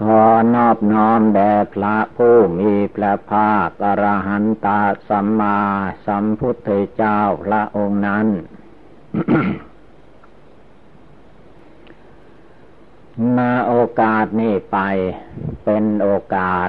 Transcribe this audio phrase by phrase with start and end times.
[0.00, 0.22] ขอ
[0.54, 5.58] นอบน้อมแด่พระผู้มีพระภาคอรหันตาสัมมา
[6.06, 8.26] สัมพุทธเจ้าพระองค์นั้น
[13.36, 14.78] นาโอกาสนี้ไป
[15.64, 16.68] เป็นโอกาส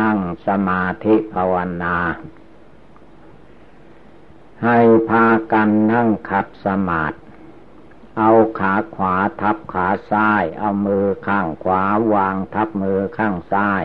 [0.00, 1.96] นั่งสมาธิภาวนา
[4.64, 4.78] ให้
[5.10, 7.16] พากันนั่งขัดสมาธิ
[8.18, 11.82] เอาขาขวาทับขาซ้าย เอามือข้างขวา
[12.14, 13.82] วางทับมือข้างซ้าย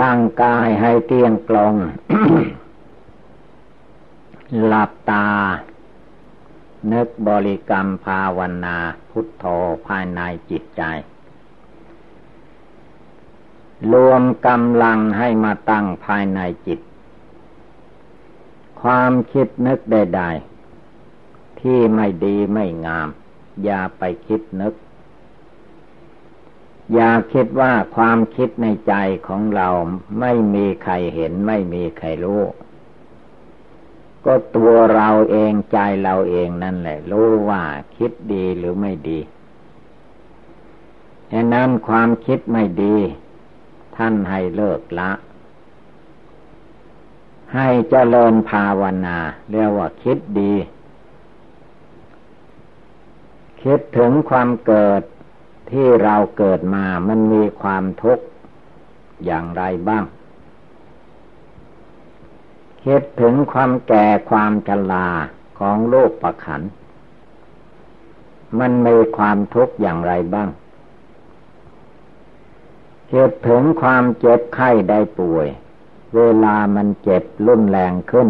[0.00, 1.74] ตั้งกายให้เตียงกลง
[4.64, 5.28] หลับตา
[6.92, 8.78] นึกบริกรรมภาวนา
[9.10, 9.44] พุทโธ
[9.86, 10.82] ภายในจิตใจ
[13.92, 16.80] รวมกำลังให้มาตั้งภายในจิต
[18.82, 20.49] ความคิดนึกใดๆ
[21.60, 23.08] ที่ไม่ดีไม่งาม
[23.64, 24.74] อย่าไปคิดนึก
[26.94, 28.94] อย่าคิดว่าความคิดในใจ
[29.28, 29.68] ของเรา
[30.20, 32.42] ไม่มีใครเห็นไม่มีใครรู้
[34.24, 37.62] ก็ตัวเราเองใจเราเองนั่นแหละ รู้ว่า
[37.96, 39.18] คิดดีหรือไม่ดี
[41.32, 42.96] ฉะนั้นความคิดไม่ดี
[43.96, 45.10] ท่านให้เลิกละ
[47.54, 49.18] ให้เจริญภาวนา
[49.50, 50.52] เรียกว่าคิดดี
[53.64, 55.02] คิดถึงความเกิด
[55.70, 58.24] ที่เราเกิดมามันมีความทุกข์
[59.24, 60.04] อย่างไรบ้าง
[62.84, 65.08] คิดถึงความแก่ความชรา
[65.58, 66.62] ของโลกประขัน
[68.58, 70.48] มันมีความทุกข์อย่างไรบ้าง
[73.10, 75.48] คิดถึงความเจ็บไข้ได้ป่วย
[76.16, 78.28] เวลามันเจ็บรุนแรงขึ้น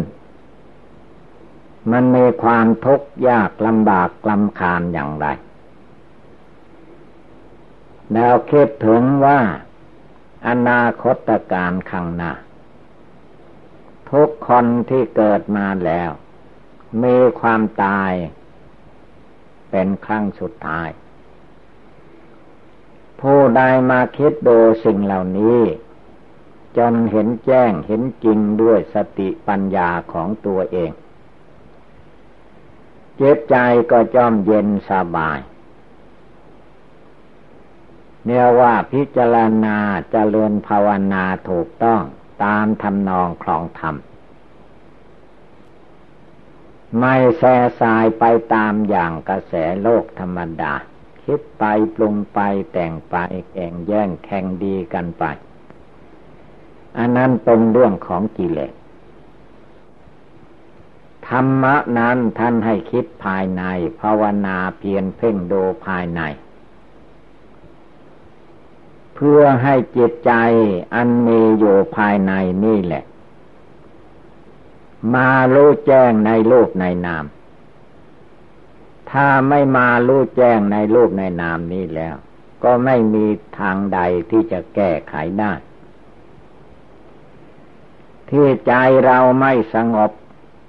[1.91, 5.27] มันมีความทุกข์ยากลำบากลำคาญอย่างไร
[8.15, 9.41] แล้วคิดถึงว่า
[10.49, 12.33] อนาคตการข้างหน้า
[14.11, 16.11] ทุกคนที่เกิดมาแล้ว
[17.03, 18.13] มีความตาย
[19.71, 20.89] เป็นครั้งสุดท้าย
[23.21, 25.61] ผู้ใดมาคิดดูสิ่งเหล่านี้
[26.79, 30.91] จนเห็นแจ้งเห็นจริงด้วยสติปัญญาของตัวเอง
[33.21, 33.57] จิตใจ
[33.91, 35.39] ก็จอมเย็นสบาย
[38.25, 42.03] เนี่ยว่าพิจารณาจเจริญภาวนาถูกต้อง
[42.45, 43.97] ตามทำนองคลองธรรม
[46.99, 50.75] ไม่แส่สายไปตามอย่างกระแสโลกธรรมดา
[51.25, 51.65] คิดไป
[51.95, 52.41] ปรุงไป
[52.73, 53.17] แต่งไป
[53.53, 55.25] แข่งแย่งแข่งดีกันไป
[56.99, 58.73] อันนั้นเป็นเรื่องของกิเลส
[61.31, 63.63] ธรรมะนั้นท่านให้คิดภายใน
[64.01, 66.21] ภาวนาเพียรเพ่งดูภายใน
[69.15, 70.33] เพื่อให้จิตใจ
[70.95, 72.33] อันมีอยู่ภายใน
[72.65, 73.05] นี่แหละ
[75.15, 77.25] มารู้แจ้งในรูปในนาม
[79.11, 82.15] ถ้าไม่มารู้แจ้งในรูปในนามนี้แล้ว
[82.65, 83.27] ก็ไม่มี
[83.59, 85.53] ทางใดที่จะแก้ไขได้
[88.31, 88.73] ที่ใจ
[89.07, 90.11] เราไม่สงบ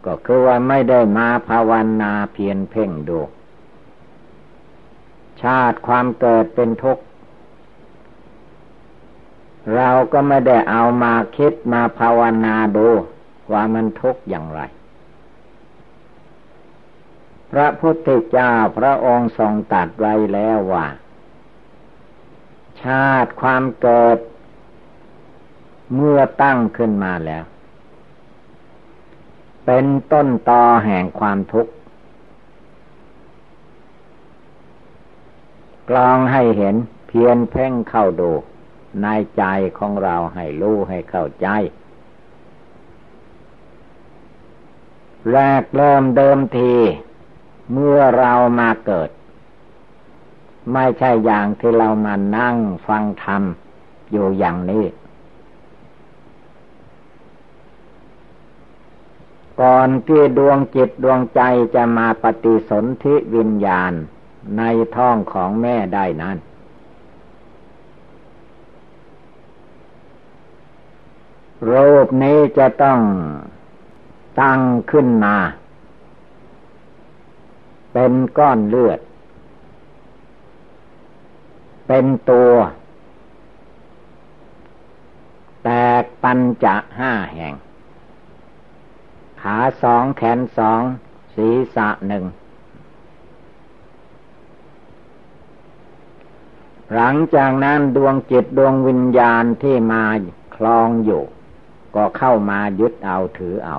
[0.06, 3.20] ก็คือว่าไม่ได้มาภาวนาเพียรเพ่งดู
[5.44, 7.04] ชาติความเกิดเป็นทุกข์
[9.76, 12.88] เราก็ไม่ได้เอามาคิดมาภาวนาดู
[13.52, 14.62] ว่ามันทุกข์อย่างไร
[17.52, 20.88] พระพุทธเจ้าพระองค์ทรงตัดไว้แล้วว่า
[22.84, 24.18] ชาติความเกิด
[25.96, 27.44] เมื่อตั้งขึ้นมาแล้ว
[29.74, 31.72] เป็นต้นตอแห่งความทุกข์
[35.90, 36.76] กลองให้เห็น
[37.08, 38.32] เพียนเพ่งเข้าดู
[39.04, 39.08] ใน
[39.38, 39.44] ใจ
[39.78, 41.48] ของเราให้รู้ให้เข้าใจ
[45.32, 46.74] แรกเริ่มเดิมที
[47.74, 49.10] เมื่อเรามาเกิด
[50.74, 52.56] ไม่ใช่อย่างที่เรามานั่ง
[52.88, 53.44] ฟังธรรม
[54.12, 54.86] อยู่อย่างนี้
[59.62, 61.42] ก่อนที่ดวงจิตดวงใจ
[61.76, 63.94] จะมาปฏิสนธิวิญญาณ
[64.58, 64.64] ใน
[64.96, 66.38] ท้องของแม่ได้นั้น
[71.70, 73.00] รูปนี้จะต้อง
[74.42, 74.60] ตั้ง
[74.92, 75.36] ขึ้นมา
[77.94, 79.00] เป็นก้อนเลือด
[81.88, 82.52] เป็นตัว
[85.64, 85.70] แต
[86.02, 87.54] กปัญจะห้าแห่ง
[89.42, 90.82] ขาสองแขนสอง
[91.36, 92.26] ศีรษะหนึ่ง
[96.94, 100.04] หลังจากนั้นดวงจิตดวงวิญญาณที่มา
[100.56, 101.24] คลองอยู่
[101.96, 103.78] ก็เข้ามายึดเอาถือเอา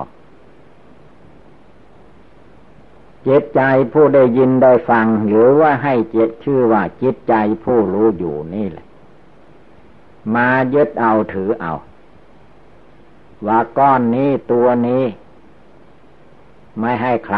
[3.27, 3.61] จิตใจ
[3.93, 7.33] ผู้ได้ยินได้ฟัง หรือว่าให้เจตชื่อว่าจิตใจ
[7.63, 8.85] ผู้รู้อยู่นี่แหละ
[10.35, 11.73] มายึดเอาถือเอา
[13.47, 15.03] ว่าก้อนนี้ตัวนี้
[16.79, 17.37] ไม่ให้ใคร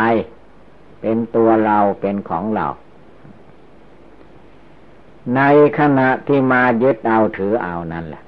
[1.02, 2.68] เป็นตัวเราเป็นของเรา
[5.36, 5.42] ใน
[5.80, 8.24] ขณะที่มายึดเอาถือเอานั่นแหละ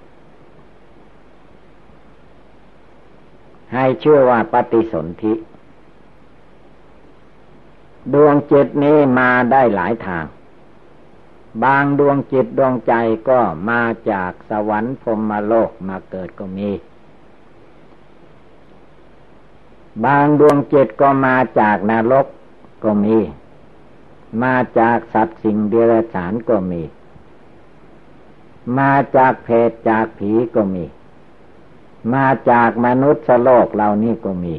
[3.73, 5.33] ให้เชื่อว่าปฏิสนธิ
[8.13, 10.25] ดวงจิตนี้มาได้หลายทาง
[11.63, 12.93] บางดวงจิตดวงใจ
[13.29, 13.39] ก็
[13.69, 13.81] มา
[14.11, 16.69] จากสวรรค์พรมโลกมาเกิดก็มี
[20.05, 22.25] บางดวงจิตก็มาจากนรก
[22.83, 23.17] ก็มี
[24.43, 26.83] มาจากสัตว์สิ่งเดรัจฉานก็มี
[28.79, 30.85] มาจากเพศจากผีก็มี
[32.13, 34.55] มาจากมนุษย์โลกเหล่านี้ก็มี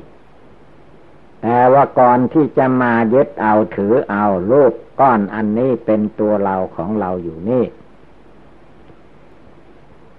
[1.42, 7.64] แต่ว่าก่อนที่จะมายึดเอาถือเอารูปก้อนอันนี้เป็นตัวเราของเราอยู่นี่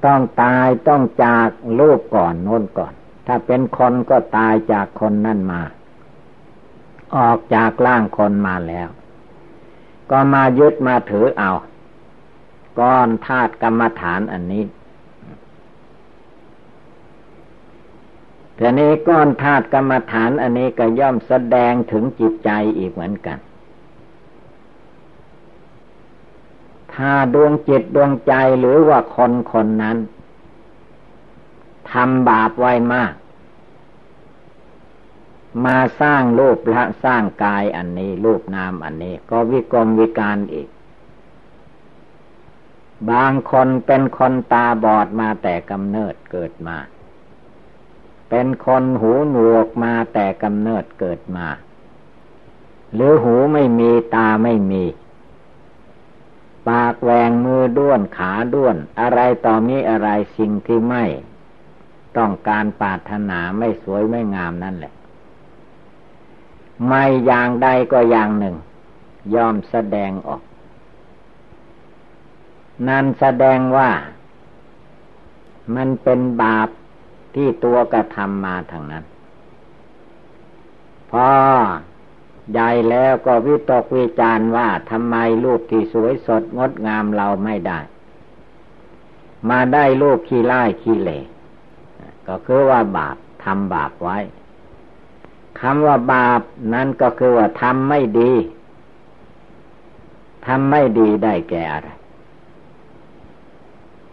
[0.05, 1.49] ต้องตายต้องจาก
[1.79, 2.93] รูปก่อนโน้นก่อน
[3.31, 5.61] ถ้าเป็นคนก็ตายจากคนนั่นมา
[7.15, 8.87] ออกจากร่างคนมาแล้ว
[10.11, 11.51] ก็มายึดมาถือเอา
[12.79, 14.63] ก้อนธาตุกรรมฐานอันนี้
[18.59, 23.37] ทีนี้ก้อนธาตุกรรมฐานอันนี้ก็ย่อมแสดงถึงจิตใจอีกเหมือนกัน
[26.93, 29.97] ถ้าดวงจิตดวงใจหรือว่าคนคนนั้น
[31.91, 33.13] ทำบาปไว้มาก
[35.65, 40.69] มาสร้างรูปละสร้างกายอันนี้รูปนามอันนี้ ก็วิกรมวิการอีก
[43.11, 46.77] บางคนเป็นคนตาบอดมาแต่กำเนิดเกิดมา
[48.29, 51.47] เป็นคนหูหนวกมาแต่กำเนิดเกิดมา
[52.93, 54.83] หรือหูไม่มีตาไม่มี
[56.67, 61.05] ปากแหวงมือด้วนขาด้วน อะไรต่อมีอะไรสิ่งที่ไม่
[62.17, 64.93] ต้องการปาถนาไม่สวยไม่งามนั่นแหละ
[66.85, 68.55] ไม่อย่างใดก็อย่างหนึ่ง
[69.35, 70.41] ยอมแสดงออก
[72.87, 73.89] นั่นแสดงว่า
[75.75, 76.69] มันเป็นบาป
[77.35, 79.05] ที่ตัวกระทำมาทางนั้น
[81.11, 81.27] พอ
[82.51, 87.79] ใหญ่แล้วก็วิตกวิจารว่าทำไมรูปที่สวยสดงดงามเราไม่ได้
[89.49, 91.19] มาได้รูปขี้ไล่ขี้เหล่
[92.27, 94.17] ก็คือว่าบาปทำบาปไว้
[95.61, 96.41] คำว่าบาป
[96.73, 98.31] นั้นก็คือว่าทำไม่ดี
[100.45, 101.89] ทำไม่ดีได้แก่อะไร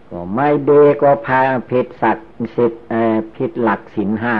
[0.09, 1.39] ก็ไม่ดีก็พา
[1.71, 2.83] ผิดสัตว์สิทธิ์
[3.35, 4.37] ผิดหลักศีลห้า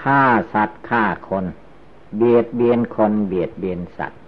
[0.00, 0.22] ฆ่า
[0.54, 1.44] สัตว์ฆ่าคน
[2.16, 4.20] เบียดเบียนคนเบียดเบียนสัตว์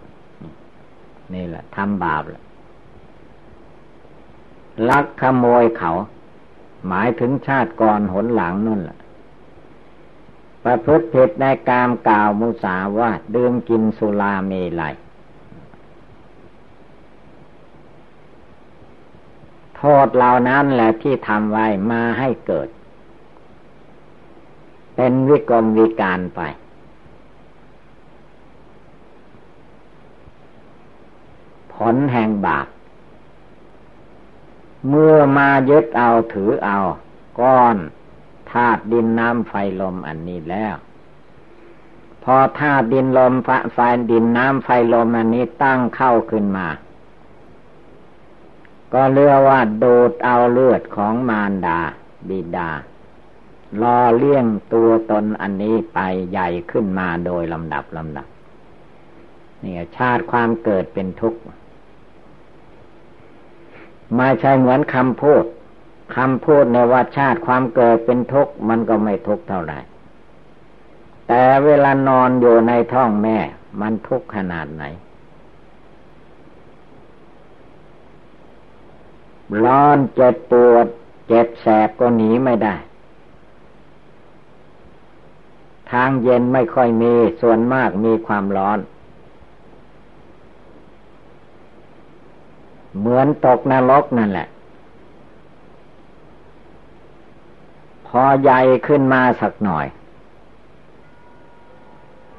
[1.35, 2.43] นี่แหละทำบาปแหละ
[4.89, 5.93] ลักขโมยเขา
[6.87, 8.99] หมายถึงชาติก่อนหนหลังนั่นแหละ
[10.65, 14.95] ประพฤติผิดในกามกล่าวมุสาว่าดื่มกินสุราเมลัย
[19.77, 22.69] โทษเหล่านั้นแหละที่ทำไว้มาให้เกิด
[24.95, 26.41] เป็นวิกรมวิการไป
[31.75, 32.67] ผลแห่งบาป
[34.89, 36.79] เมื่อมายึดเอาถือเอา
[37.41, 37.77] ก้อน
[38.53, 40.75] ธาตุดินน้ำไฟลมอันนี้แล้ว
[42.25, 43.35] พอธาตุดินลม
[43.75, 43.79] ไฟ
[44.11, 46.67] ดินน้ำไฟลมอันนี้ตั้งเข้าขึ้นมา
[48.93, 51.81] ก็เรียกว่าดูดเอาเลือดของมารดา
[52.29, 52.71] บิดา
[53.83, 55.99] รอเลี้ยงตัวตนอันนี้ไป
[56.31, 58.27] ใหญ่ขึ้นมาโดยลำดับลำดับ
[59.63, 61.41] นี่ชาติความเกิดเป็นทุกข์
[64.17, 65.45] ไม่ใช่เหมือนคำพูด
[66.17, 69.79] คำพูดในว่าชาติความเกิดเป็นทุกข์มันก็ไม่ทุกข์เท่าไหร่
[71.29, 73.39] แต่เวลานอนอยู่ในท้องแม่
[73.81, 74.85] มันทุกข์ขนาดไหน
[79.65, 80.87] ร้อนเจ็บปวด
[81.29, 82.75] เจ็บแสบก็หนีไม่ได้
[85.93, 88.79] ทางเย็นไม่ค่อยมีส่วนมากมีความร้อน
[92.99, 94.49] เหมือนตกนรกนั่นแหละ
[98.09, 99.87] พอใหญ่ขึ้นมาสักหน่อย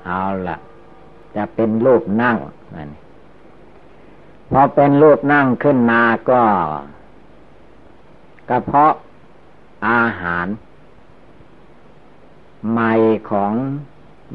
[0.06, 0.58] เอาละ
[1.36, 2.38] จะเป็นรูปนั่ง
[2.76, 2.90] นั่น
[4.52, 6.42] พอเป็นรูปนั่งขึ้นมาก็
[8.50, 8.94] กระเพาะ
[9.90, 10.48] อาหาร
[12.72, 12.94] ใหม่
[13.32, 13.54] ของ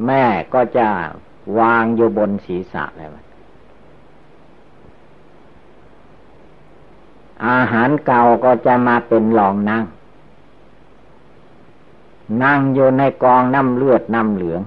[0.07, 0.25] แม่
[0.55, 0.89] ก็จะ
[1.59, 3.09] วางอยู่บนศีรษะเลย
[7.49, 9.85] อาหารเก่าก็จะมาเป็นรองนั่ง
[12.45, 14.63] นั่งอยู่ในกองน้ำเลือดน้ำเหลือง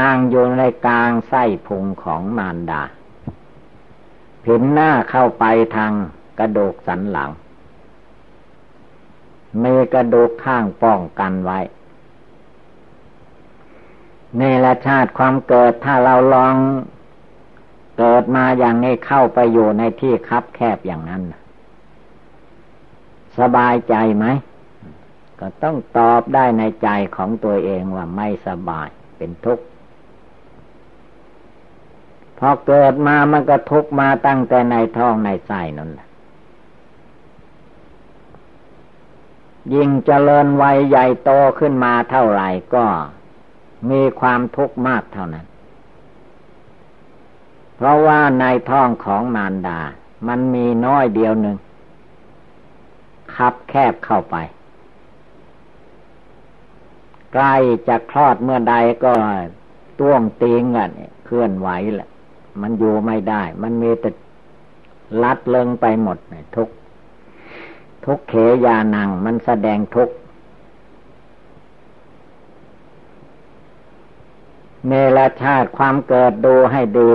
[0.00, 2.82] นั่งอยู่ในกลางไส้พุงของมารดา
[4.44, 5.44] ผินหน้าเข้าไป
[5.76, 5.92] ทาง
[6.38, 7.30] กระดูกสันหลัง
[9.62, 11.58] มีกระดูกข้างป้องกันไว้
[14.38, 16.54] ในละชาติความเกิดถ้าเราลอง
[17.98, 21.22] เกิดมาอย่างนี้เข้าไปอยู่ในที่คับแคบอย่างนั้น
[23.38, 24.26] สบายใจไหม
[25.40, 29.64] ก็ต้องตอบได้ในใจของตัวเองว่าไม่สบายเป็นทุกข์
[32.38, 36.08] พอเกิดมามันก็ทุกข์มาตั้งแต่ในท้องในไส้นั่นแหละ
[39.74, 42.84] ยิ่งเจริญวัยใหญ่โตขึ้นมาเท่าไหร่ก็
[43.90, 45.46] มีความทุกข์มากเท่านั้น
[47.76, 49.80] เพราะว่าในท้องของมารดา
[50.28, 51.56] มันมีน้อยเดียวหนึ่ง
[53.34, 54.36] คับแคบเข้าไป
[57.32, 57.54] ใกล้
[57.88, 59.12] จะคลอดเมื่อใดก็
[60.00, 60.90] ต้วงตีงอะ
[61.24, 62.08] เคลื่อนไหวแหละ
[62.60, 64.10] มันอยู่ไม่ได้ มันมีแต่
[65.22, 66.18] ลัดเลิงไปหมด
[66.56, 66.68] ทุก
[68.04, 68.34] ทุกเข
[68.66, 70.08] ยานัง มันแสดงทุก
[74.86, 77.12] เนรชาติความเกิดดูให้ดี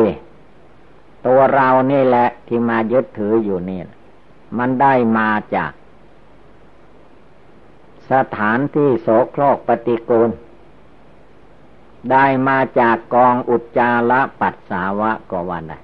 [1.26, 3.80] ตัวเรานี่แหละที่มายึดถืออยู่นี่
[4.58, 5.72] มันได้มาจาก
[8.12, 10.30] สถานที่โสโครกปฏิกูล
[12.12, 15.80] ได้มาจากกองอุจจาระปัสสาวะก็วันได้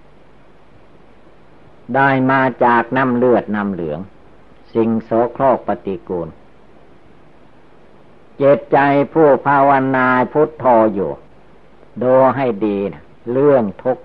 [1.95, 3.99] ได้มาจากน้ำเลือดน้ำเหลือง
[4.73, 6.27] สิ่งโสโครกปฏิกูล
[8.38, 8.77] เจตใจ
[9.13, 11.11] ผู้ภาวนาพุทโธอยู่
[12.01, 13.97] ดูให้ดีนะเรื่องทุก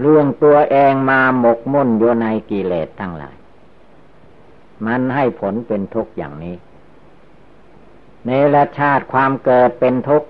[0.00, 3.35] เรื่องตัวเองมาหมกมุ่นอยู่ในกิเลสทั้งหลาย
[4.84, 6.56] มันให้ผลเป็นทุกข์อย่างนี้
[8.24, 10.28] เนรชาติความเกิดเป็นทุกข์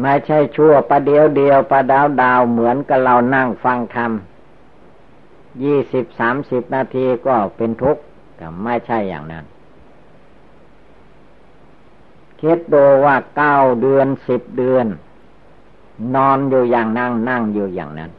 [0.00, 4.12] ไม่ใช่ชั่วประเดียวเดียวประดาวดาวเหมือนกับเรานั่งฟังธรรม
[5.62, 8.02] ยี่สิบสามสิบนาทีก็เป็นทุกข์
[8.36, 9.44] แต่ไม่ใช่อย่างนั้น
[12.40, 14.86] คิดดูว่าเก้าเดือนสิบเดือน
[16.14, 18.10] นอนอยู่อย่างนั่งนั่งอยู่อย่างนั้น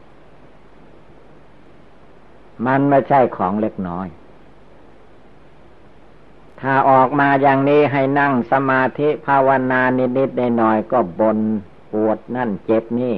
[2.66, 4.06] มันไม่ใช่ของเล็กน้อย
[6.60, 11.38] ถ้าออกมาอย่างนี้ให้นั่งสมาธิภาวนานิดๆหน่อยก็บน
[11.92, 13.14] ปวดนั่นเจ็บนี่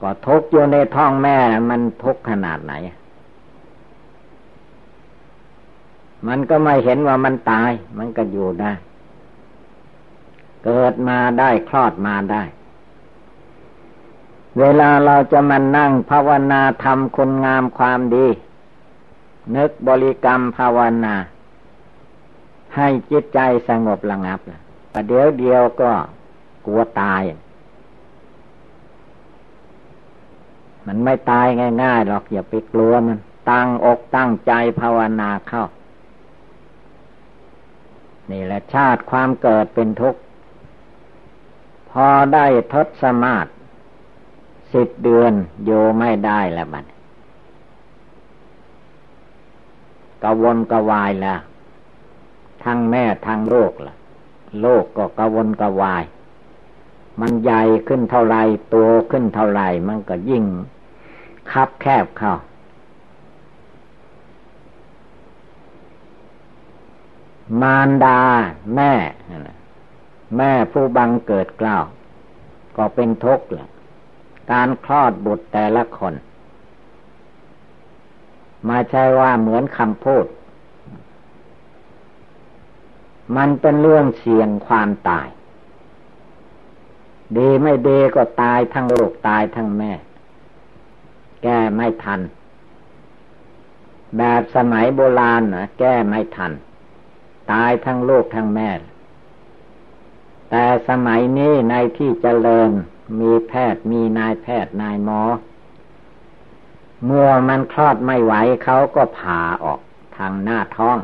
[0.00, 1.36] ก็ทุกอยู่ในท้องแม่
[1.70, 2.74] มันทุกขนาดไหน
[6.26, 8.72] มันก็ไม่เห็นว่ามันตาย มันก็อยู่ได้
[10.64, 12.42] เกิดมาได้คลอดมาได้
[14.58, 18.26] เวลาเราจะมานั่งภาวนาทำคุณงามความดี
[19.56, 21.14] นึกบริกรรมภาวนา
[22.76, 24.40] ให้จิตใจสงบระงับ
[24.92, 25.90] ประเดี๋ยวเดียวก็
[26.66, 27.22] กลัวตาย
[30.86, 31.46] มันไม่ตาย
[31.82, 33.18] ง่ายๆหรอกอย่าไปกลัวมัน
[33.50, 35.64] ตั้งอกตั้งใจภาวนาเข้า
[38.30, 40.20] นี่แหละชาติความเกิดเป็นทุกข์
[41.90, 43.46] พอได้ทศมาศ
[44.72, 45.32] สิบเดือน
[45.64, 46.84] โยไม่ได้แล้วบัด
[50.22, 51.40] กวนกวายแล้ว
[52.64, 53.94] ทั้งแม่ทั้งโลกล่ะ
[54.60, 56.04] โลกก็กวนกวาย
[57.20, 58.36] มันใหญ่ขึ้นเท่าไร
[58.74, 60.44] ตัวขึ้นเท่าไรมันก็ยิ่ง
[61.50, 62.34] คับแคบเข้า
[67.60, 68.20] มารดา
[68.74, 68.92] แม่
[70.36, 71.84] แม่ผู้บังเกิดกล้าว
[72.76, 73.68] ก็เป็นทุกข์ละ
[74.52, 76.14] การคลอดบุตรแต่ละคน
[78.68, 80.26] มาใช่ว่าเหมือนคำพูด
[83.36, 85.28] มันเป็นเรื่องเสี่ยงความตาย
[87.36, 89.92] ดีไม่ดีก็ตายทั้งลูกตายทั้งแม่
[91.42, 92.20] แก้ไม่ทัน
[94.16, 96.52] แบบสมัยโบราณนะแก้ไม่ทัน
[97.52, 98.70] ตายทั้งลูกทั้งแม่
[100.50, 102.70] แต่สมัยนี้ในที่เจริญ
[103.20, 105.22] มีแพทย์มีนายแพทย์นายหมอ
[107.04, 108.34] เมื่อมันคลอดไม่ไหว
[108.64, 109.80] เขาก็ผ่าออก
[110.16, 110.98] ทางหน้าท้อง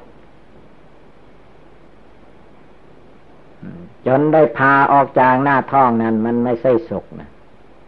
[4.06, 7.30] จนได้พาออกจากหน้าท้องนั้น มันไม่ใช่สุขนะ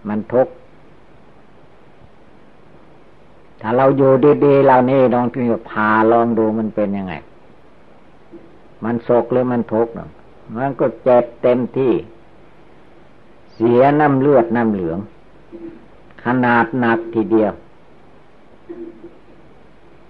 [0.09, 0.53] มันทุกข์
[3.61, 4.13] ถ้าเราอยู่
[4.45, 7.15] ดีๆเรานี่ลองที่พาลองดูมันเป็นยังไง
[8.85, 9.93] มันสุขหรือมันทุกข์
[10.57, 11.93] มันก็เจ็บเต็มที่
[13.59, 14.99] เสียน้ำเลือดน้ำเหลือง
[16.25, 17.53] ขนาดหนักทีเดียว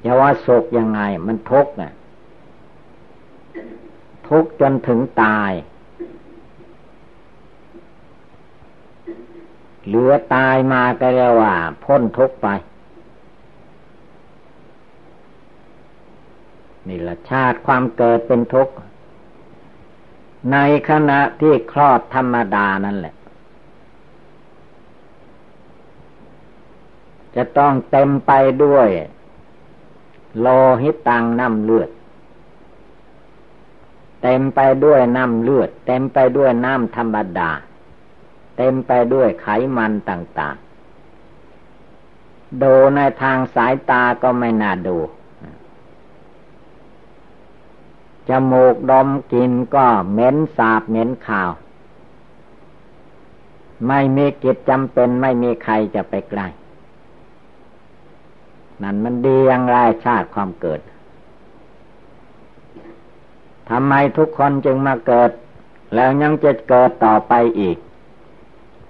[0.05, 1.93] จะว่าสุขยังไง มันทุกข์นะ
[4.29, 5.53] ทุกข์จนถึงตาย
[9.87, 12.49] เหลือตายมาก็เรียกว่า พ้นทุกข์ไป
[16.89, 18.75] นี่ละชาติความเกิดเป็นทุกข์
[20.53, 20.57] ใน
[20.91, 23.15] ขณะที่คลอดธรรมดานั่นแหละ
[27.37, 28.33] จะต้องเต็มไป
[28.65, 28.89] ด้วย
[30.41, 30.47] โล
[30.83, 31.91] หิตตังน้ำเลือด
[34.23, 37.51] เต็มไปด้วยน้ำเลือด เต็มไปด้วยน้ำธรรมดา
[38.57, 44.99] เต็มไปด้วยไขมันต่างๆ ดูในทางสายตาก็ไม่น่าดู
[48.29, 51.51] จมูกดมกินก็เหม็นสาบเหม็นข่าว
[53.89, 56.47] ไม่มีกิจจำเป็นไม่มีใครจะไปใกล้
[58.83, 60.81] นั่นมันดีอย่างไรชาติความเกิด
[63.71, 65.31] ทำไมทุกคนจึงมาเกิด
[65.95, 67.77] แล้วยังจะเกิดต่อไปอีก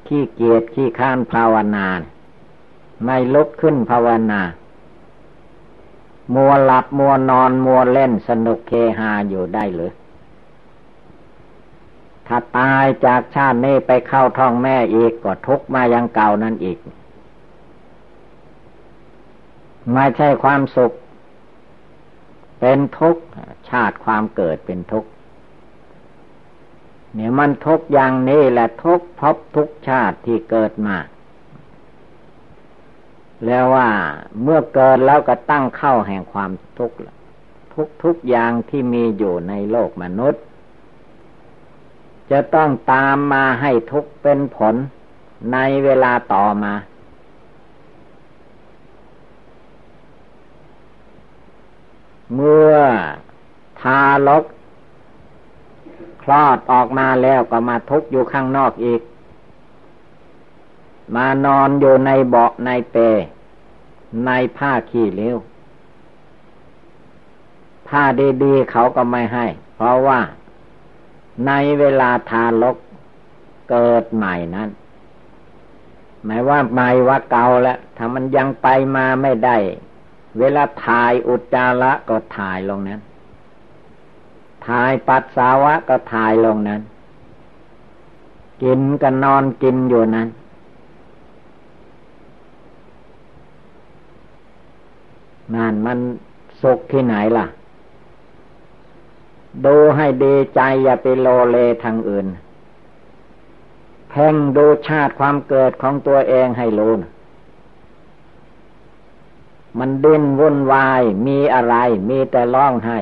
[0.07, 1.87] ขี้เกียจขี้ข้านภาวนา
[3.05, 4.41] ไม่ลุกขึ้นภาวนา
[6.35, 9.93] มัวหลับมัวนอนมัวเล่นสนุกเคฮาอยู่ได้หรือ
[12.27, 16.79] ถ้าตายจากชาตินี้ไปเข้าท้องแม่อีกก็ทุกมายังเก่านั่นอีก
[19.93, 20.93] ไม่ใช่ความสุข
[22.61, 23.23] เป็นทุกข์
[23.71, 25.09] ชาติความเกิดเป็นทุกข์
[27.15, 30.97] เนี่ยมันทุกอย่างนี้แหละทุกพบทุกชาติที่เกิดมา
[33.45, 33.89] แล้วว่า
[34.43, 36.97] เมื่อเกิดแล้วก็ตั้งเข้าแห่งความทุกข์
[37.75, 40.43] ทุกทุกอย่างที่มีอยู่ในโลกมนุษย์
[42.31, 44.75] จะต้องตามมาให้ทุกเป็นผล
[45.53, 46.73] ในเวลาต่อมา
[52.35, 52.75] เมื่อ
[53.81, 54.45] ทารก
[56.23, 59.01] คลอดออกมาแล้วก็มาทุกอยู่ข้างนอกอีก
[61.15, 62.97] มานอนอยู่ในเบาะในเป
[64.27, 65.37] ในผ้าขี้เลี้ยว
[67.89, 68.03] ผ้า
[68.43, 70.21] ดีๆเขาก็ไม่ให้ เพราะว่า
[71.47, 72.77] ในเวลาทารก
[73.71, 74.69] เกิดใหม่นั้น
[76.25, 79.57] หมายว่าใหม่ว่าเก่าแล้วถ้ามันยังไปมาไม่ได้
[80.39, 83.01] เวลาถ่ายอุจจาระก็ถ่ายลงนั้น
[84.67, 86.81] ถ่ายปัสสาวะก็ถ่ายลงนั้น
[88.63, 90.29] กินก็นอนกินอยู่นั้น
[95.55, 95.99] นั่นมัน
[96.63, 97.47] สุขที่ไหนล่ะ
[99.65, 102.27] ดูให้ดีใจอย่าไปโลเลทางอื่น
[104.11, 107.11] เพ่งดูชาติความเกิดของตัวเองให้รู้นะ
[109.79, 111.75] มันดิ้นวุ่นวาย มีอะไร
[112.09, 112.99] มีแต่ร้องไห้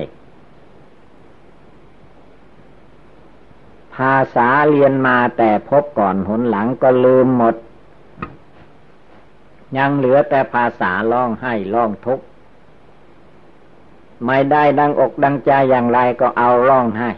[3.95, 7.55] ภาษาเรียนมาแต่พบก่อนหนหลังก็ลืมหมด
[9.77, 12.25] ยังเหลือแต่ภาษาร้องไห้ร้องทุกข์
[14.27, 17.11] ไม่ได้ดังอกดังใจอย่างไรก็เอาร้องไห้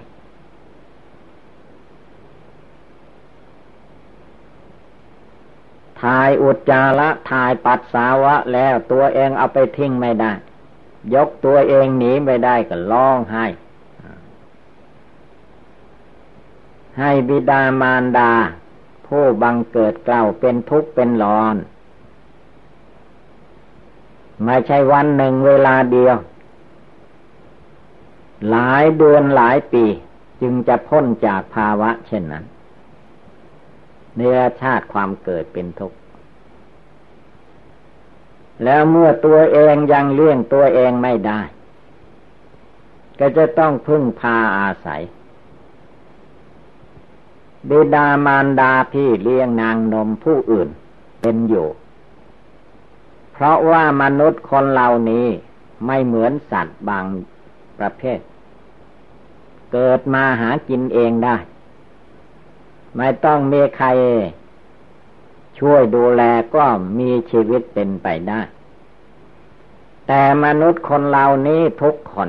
[6.07, 10.33] ถ่ายอุจจาระถ่ายปัสสาวะแล้วตัวเองเอาไปทิ้งไม่ได้
[11.15, 13.47] ยกตัวเองหนีไม่ได้ก็ร้องไห้
[16.99, 18.33] ให้บิดามารดา
[19.07, 21.57] ผู้บังเกิดเกล่าเป็นทุกข์เป็นร้อน
[24.45, 26.17] ไม่ใช่วันหนึ่งเวลาเดียว
[28.51, 29.85] หลายเดือนหลายปี
[30.41, 32.45] จึงจะพ้นจากภาวะเช่นนั้น
[34.17, 35.99] เนื้อชาติความเกิดเป็นทุกข์
[38.65, 41.41] แล้วเมื่อตัวเองยังเลี้ยงตัวเองไม่ได้
[43.19, 45.03] ก็จะต้องพึ่งพาอาศัย
[47.69, 50.69] บิดามารดาพี่เลี้ยงนางนมผู้อื่น
[51.21, 51.69] เป็นอยู่
[53.33, 55.27] เพราะว่ามนุษย์คนเหล่านี้
[55.87, 57.05] ไม่เหมือนสัตว์บาง
[57.79, 58.21] ประเภท
[59.73, 61.37] เกิดมาหากินเองได้
[62.97, 63.89] ไม่ต้องมีใคร
[65.59, 66.23] ช่วยดูแล
[66.55, 66.65] ก็
[66.99, 68.41] มีชีวิตเป็นไปได้
[70.07, 72.29] แต่มนุษย์คนเหล่านี้ทุกคน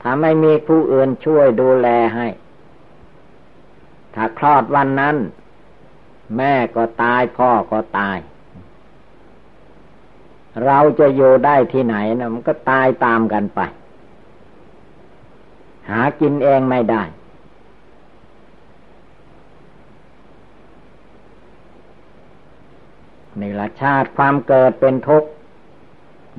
[0.00, 2.26] ถ้าไม่มีผู้อื่นช่วยดูแลให้
[4.14, 5.16] ถ้าคลอดวันนั้น
[6.36, 8.18] แม่ก็ตายพ่อก็ตาย
[10.64, 13.60] เราจะอยู่ได้ที่ไหนนะมันก็ตายตามกันไป
[15.90, 17.02] หากินเองไม่ได้
[23.40, 25.28] นี่ละชาติความเกิดเป็นทุกข์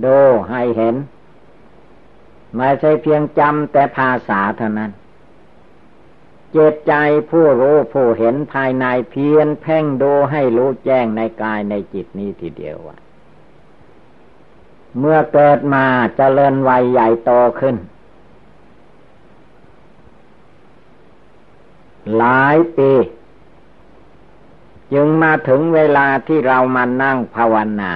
[0.06, 0.18] ดู
[0.50, 0.96] ให้เห็น
[2.56, 4.92] ไม่ใช่เพียงจำแต่ภาษาเท่านั้น
[6.52, 6.94] เจตใจ
[7.30, 12.98] ผู้รู้ผู้เห็นภายในเพียนเพ่งดูให้รู้แจ้งในกายในจิตนี้ทีเดียวว่า
[15.00, 17.76] เมื่อเกิดมาจเจริญวัยใหญ่โตขึ้น
[22.18, 22.92] หลายปี
[24.94, 27.92] จึงมาถึงเวลาที่เรามานั่งภาวนา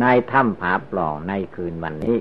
[0.00, 2.18] ในถ้ำผาปล่องในคืนวันนี้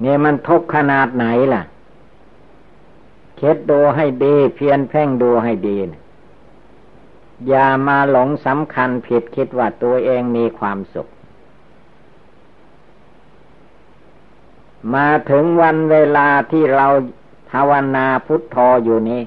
[0.00, 1.62] เนี่ยมันทุกขนาดไหนล่ะ
[3.36, 6.02] เค็ดดูให้ดี เพียนเพ่งดูให้ดีนะ
[7.48, 11.08] อย่ามาหลงสำคัญผิดคิดว่าตัวเองมีความสุข
[14.94, 19.22] มาถึงวันเวลาที่เราาวนาพุทโธอยู่นี้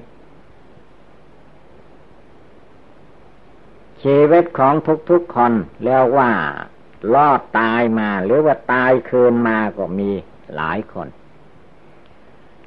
[4.04, 4.74] ชีวิตของ
[5.10, 5.54] ทุกๆคน
[5.86, 6.32] แล้วว่า
[7.14, 10.12] รอดตายมา หรือว่าตายคืนมาก็มี
[10.56, 11.08] หลายคน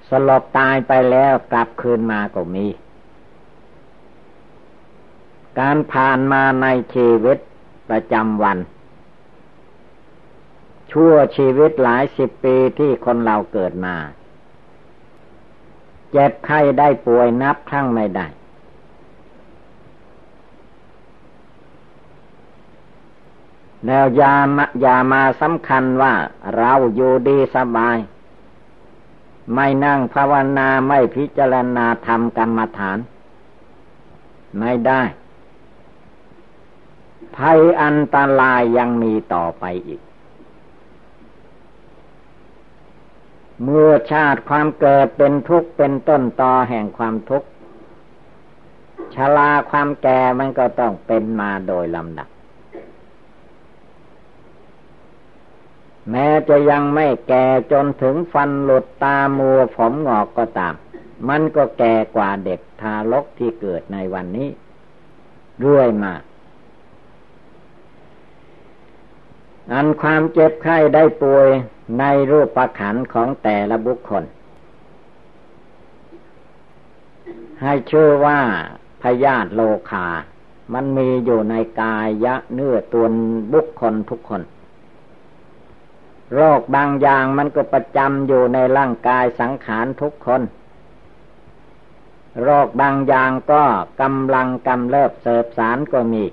[0.08, 2.66] สลบตายไปแล้วกลับคืนมาก็มี
[5.60, 7.38] การผ่านมาในชีวิต
[7.88, 8.58] ประจำวัน
[10.92, 13.96] ชั่วชีวิตหลายสิบปีที่คนเราเกิดมา
[16.12, 18.26] เจ็บไข้ได้ป่วยนับครั้งไม่ได้
[23.86, 26.14] แล้วยามายามาสำคัญว่า
[26.56, 27.98] เราอยู่ดีสบาย
[29.54, 32.98] ไม่นั่งภาวนาไม่พิจารณาทำกรรมฐาน
[34.58, 35.02] ไม่ได้
[37.36, 40.00] ภัยอันตรายยังมีต่อไปอีก
[43.64, 47.48] เมื่อชาติความเกิดเป็นทุกข์เป็นต้นตอแห่งความทุกข์
[49.14, 52.28] ชลาความแก่มันก็ต้องเป็นมาโดยลำดับ
[56.10, 60.74] แม้จะยังไม่แก่จนถึงฟันหลุดตามัวผมงอกก็ตาม
[61.28, 64.48] มันก็แก่กว่าเด็กทารกที่เกิดในวันนี้
[65.66, 66.12] ด้วยมา
[69.72, 71.48] อันความเจ็บไข้ได้ป่วย
[71.98, 74.24] ในรูปประขันของแต่ละบุคคล
[77.62, 78.40] ให้ชื่อว่า
[79.02, 80.06] พยาธิโลคา
[80.74, 83.06] มันมีอยู่ในกายยะเนื้อตัว
[83.52, 84.42] บุคคลทุกคน
[86.34, 90.42] โรคบางอย่างมันก็ประจำอยู่ในร่างกายสังขารทุกคน
[92.42, 93.62] โรคบางอย่างก็
[94.00, 96.24] กำลังกำเริบเสบสารก็มี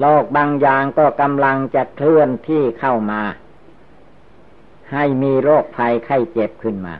[0.00, 3.22] โลกบางอย่างก็กำลังจะเคลื่อนที่เข้ามา
[4.92, 6.94] ให้มีโรคภัยไข้เจ็บขึ้นมา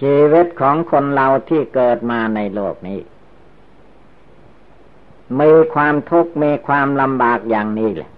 [0.00, 3.00] ชีวิตของคนเราที่เกิดมาในโลกนี้
[5.40, 8.10] มีความทุกข์มีความลำบากอย่างนี้แหละ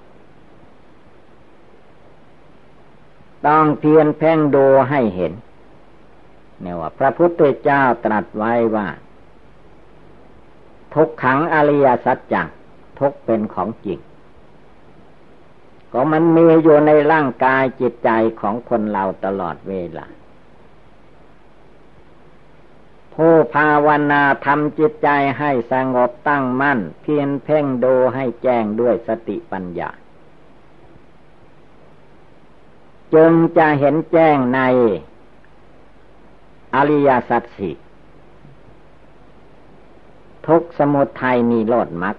[3.47, 5.33] ต้องเพียรเพ่งดูให้เห็น
[6.63, 8.87] เนี่ยว่า พระพุทธเจ้าตรัสไว้ว่า
[10.95, 12.49] ทุกขังอริยสัจจัง
[12.99, 13.99] ทุกเป็นของจริง
[15.93, 20.07] ก็มันมีอยู่ในร่างกายจิตใจของคนเราตลอดเวลา
[23.15, 29.91] ผู้ภาวนาทำจิตใจให้สงบตั้งมั่น เพียรเพ่งดูให้แจ้งด้วยสติปัญญา
[33.15, 34.61] จึงจะเห็นแจ้งใน
[36.75, 37.77] อริยสัจสี่
[40.49, 42.17] ทุกสมุทัยมีโลดมัก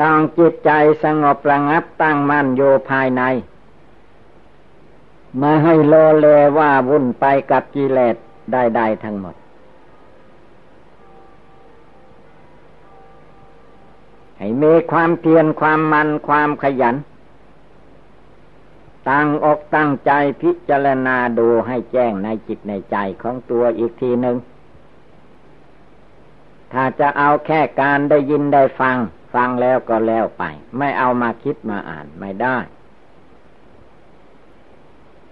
[0.00, 0.70] ตั้งจิตใจ
[1.04, 3.22] สงบระงับตั้งมั่นอยู่ภายใน
[5.40, 6.26] มาให้โลเล
[6.58, 8.16] ว่าวุ่นไปกับกิเลส
[8.52, 9.34] ใดๆทั้งหมด
[14.38, 16.96] ให้มีความเพียรความมันความขยัน
[19.10, 20.12] ตั้งอกตั้งใจ
[20.42, 24.36] พิจารณาดูให้แจ้งในจิตในใจของตัวอีกทีหนึ่ง
[26.72, 28.96] ถ้าจะเอาแค่การได้ยินได้ฟัง
[29.34, 30.42] ฟังแล้วก็แล้วไป
[30.78, 32.58] ไม่เอามาคิดมาอ่านไม่ได้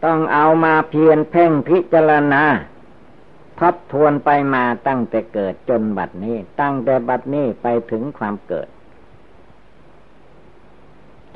[0.04, 2.44] ต้องเอามาเพียนเพ่งพิจารณา
[3.60, 8.68] ทบทวนไปมาตั้งแต่เกิดจนบัดนี้ ตั้งแต่บัดนี้ไปถึงความเกิด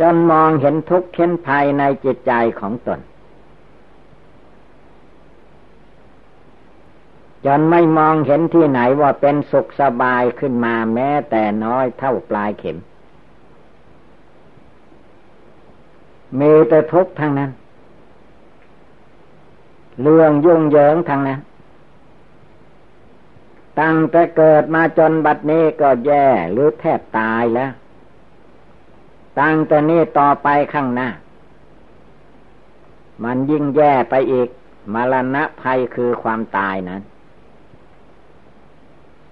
[0.00, 3.00] จนมองเห็นทุกข์เข็นภัยในจิตใจของตน
[7.46, 12.78] จนไม่มองเห็นที่ไหนว่าเป็นสุขสบายขึ้นมาแม้แต่น้อยเท่าปลายเข็ม
[16.40, 17.50] มีแต่ทุกข์ทั้งนั้น
[20.02, 21.40] เรื่องยุ่งเหยิงทั้งนั้น
[23.80, 27.72] ตั้งแต่เกิดมาจนบัดนี้ก็แย่หรือแทบตายแล้ว
[29.40, 31.08] ตั้งแต่นี้ต่อไปข้างหน้า
[33.24, 34.48] มันยิ่งแย่ไปอีก
[34.94, 37.02] มรณะภัยคือความตายนั้น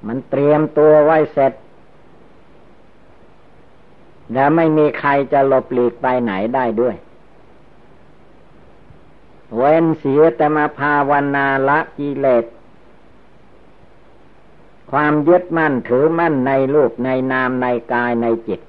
[0.06, 1.52] มันเตรียมตัวไว้เสร็จ
[4.32, 6.96] แล้วไม่มีใครจะหลบหลีกไปไหนได้ด้วย
[9.56, 12.44] เว้นเสียแต่มาภาวนาละกิเลส
[14.90, 18.60] ความยึดมั่นถือมั่นในรูปในนามในกายในจิต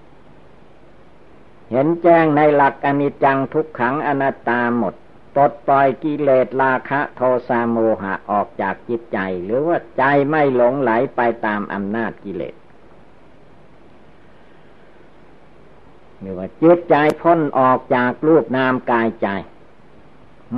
[1.73, 4.93] เห็นแจ้งในหลักอนิจจังทุกขังอนัตตาหมด
[5.33, 12.55] ปลดปล่อยกิเลสราคะโทสะโมหะออกจากจิตใจ หรือว่าใจไม่หลงไหลไปตามอำนาจกิเลส
[16.19, 19.27] หรือว่าจิตใจพ้นออกจากรูปนามกายใจ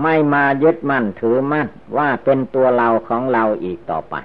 [0.01, 4.15] ไม่มายึดมั่นถือมั่นว่าเป็นตัวเราของเราอีกต่อไป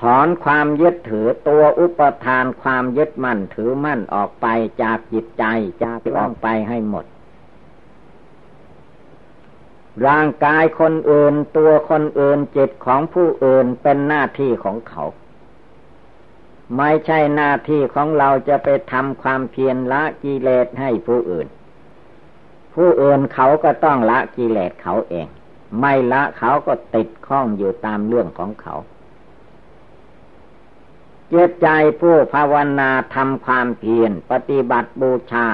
[0.00, 4.46] ถอนความยึดถือตัวอุปทานความยึดมั่นถือมั่นออกไป
[4.82, 5.44] จากจิตใจ
[5.84, 7.04] จากออกไปให้หมด
[10.06, 15.04] ร่างกายคนอื่นตัวคนอื่นจิตของผู้อื่นเป็นหน้าที่ของเขา
[16.76, 21.46] ไม่ใช่หน้าที่ของเราจะไปทำความเพียรละกิเลสให้ผู้อื่น
[22.74, 25.26] ผู้อื่นเขาก็ต้องละกิเลสเขาเอง
[25.80, 28.74] ไม่ละเขาก็ติดข้องอยู่ตามเรื่องของเขา
[31.32, 31.68] จิตใจ
[32.00, 35.46] ผู้ภาวนาทำความเพียรปฏิบัติบูชา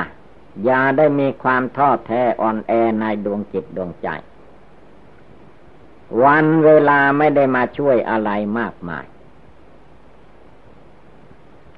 [0.65, 4.09] อย่าได้มีความท้อแท้อ่อนแอในดวงจิตดวงใจ
[6.23, 9.05] วันเวลาไม่ได้มาช่วยอะไรมากมาย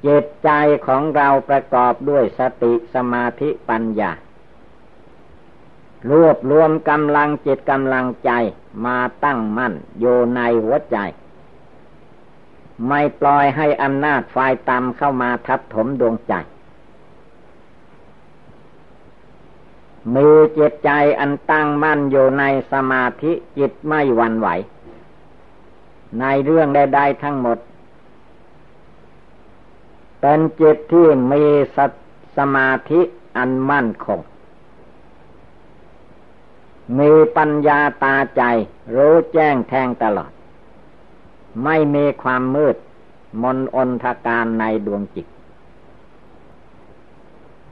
[0.07, 0.51] จิตใจ
[0.87, 4.13] ของเราประกอบด้วยสติสมาธิปัญญา
[6.11, 8.31] รวบรวมกำลังจิตกำลังใจ
[8.87, 10.99] มาตั้งมั่นโยในหัวใจ
[12.87, 16.35] ไม่ปล่อยให้อำนาจฝ่ายต่ำเข้ามาทับถมดวงใจ
[20.15, 24.49] มีจิตใจอันตั้งมั่นอยู่ในสมาธิจิตไม่หวั่นไหว
[26.21, 27.59] ในเรื่องใดๆทั้งหมด
[30.21, 31.45] เป็นจิตที่มี
[31.77, 31.79] ส
[32.37, 33.01] สมาธิ
[33.37, 34.21] อันมั่นคง
[36.99, 38.43] มีปัญญาตาใจ
[38.95, 40.31] รู้แจ้งแทงตลอด
[41.65, 42.77] ไม่มีความมืด
[43.43, 45.27] มนอนทการในดวงจิต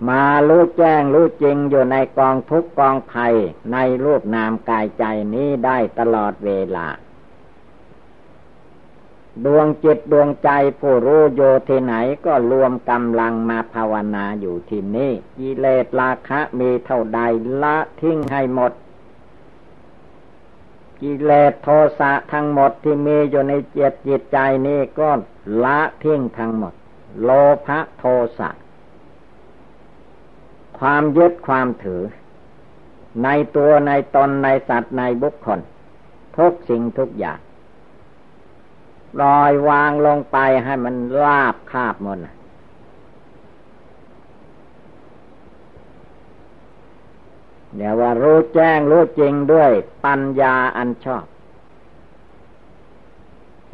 [0.08, 3.34] มารู้แจ้งรู้จริงอยู่ในกองทุกกองภัย
[3.72, 6.88] ในรูปนามกายใจนี้ได้ตลอดเวลา
[9.44, 11.94] ดวงจิตดวงใจผู้รู้โยที่ไหน
[12.26, 17.20] ก็รวมกำลังมาภาวนาอยู่ที่นี่กิเลสราคะมีเท่าใด
[17.62, 18.72] ละทิ้งให้หมด
[21.00, 25.10] กิเลสโทสะทั้งหมดที่มีอยู่ในเจตจิตใจนี้ก็
[25.64, 26.72] ละทิ้งทั้งหมด
[27.22, 27.30] โล
[27.66, 28.04] ภะโท
[28.38, 28.50] สะ
[30.78, 32.02] ความยึดความถือ
[33.24, 35.60] ในตัวในตนในสัตว์ในบุคคล
[36.38, 37.38] ทุกสิ่งทุกอย่าง
[39.22, 42.18] ลอยวางลงไปให้มันลาบคาบหมด
[47.76, 49.70] เดี๋ยวว่ารู้แจ้งรู้จริงด้วย
[50.04, 51.24] ปัญญาอันชอบ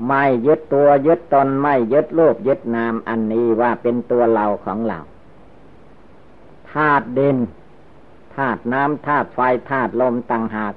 [0.06, 4.98] ไม่ยึดตัวยึดตนไม่ยึดรูปยึดนามอันนี้ว่าเป็นตัวเราของเรา
[6.72, 7.36] ธาตุดิน
[8.34, 10.74] ธาตุน้ำธาตุไฟธาตุลมต่างหาก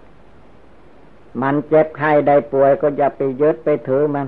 [1.41, 4.27] มันเจ็บไข้ได้ป่วยก็อย่าไปยึดไปถือมัน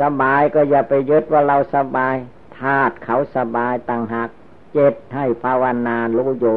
[0.00, 2.14] สบายก็อย่าไปยึดว่าเราสบาย
[2.60, 4.28] ธาตุเขาสบายต่างหาก
[4.72, 6.56] เจ็บให้ภาวนารู้อยู่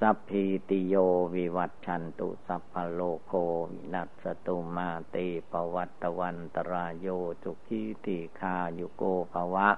[0.00, 0.94] สัพพิติโย
[1.34, 3.32] วิวัตชันตุสัพพโลโค
[3.70, 5.16] วินัสตุมาเต
[5.50, 7.06] ปวัตวันตรายโย
[7.42, 9.68] จุกิติคายุโกภวะ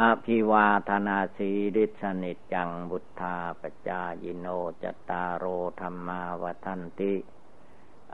[0.00, 4.46] อภิวาธนาสีดิสนิจังบุทธาปจายโน
[4.82, 5.44] จตารโอ
[5.80, 7.14] ธรรมาวทันติ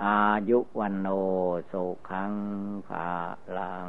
[0.02, 1.08] อายุวันโน
[1.70, 2.32] สุขัง
[2.86, 3.08] ภา
[3.56, 3.88] ลัง